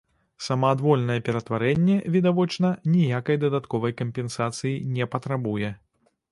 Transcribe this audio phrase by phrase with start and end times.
[0.43, 5.69] Самаадвольнае ператварэнне, відавочна, ніякай дадатковай кампенсацыі не патрабуе.